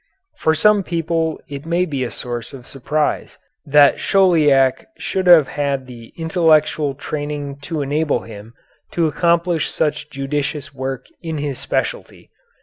For 0.39 0.55
some 0.55 0.81
people 0.81 1.39
it 1.47 1.63
may 1.63 1.85
be 1.85 2.03
a 2.03 2.09
source 2.09 2.55
of 2.55 2.65
surprise 2.65 3.37
that 3.67 3.99
Chauliac 3.99 4.87
should 4.97 5.27
have 5.27 5.49
had 5.49 5.85
the 5.85 6.11
intellectual 6.17 6.95
training 6.95 7.57
to 7.61 7.83
enable 7.83 8.21
him 8.21 8.55
to 8.93 9.05
accomplish 9.05 9.69
such 9.69 10.09
judicious 10.09 10.73
work 10.73 11.05
in 11.21 11.37
his 11.37 11.59
specialty. 11.59 12.31